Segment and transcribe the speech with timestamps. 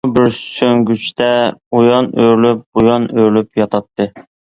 [0.05, 1.27] ئۇ بىر سۈڭگۈچتە
[1.81, 4.09] ئۇيان ئۆرۈلۈپ، بۇيان ئۆرۈلۈپ ياتاتتى.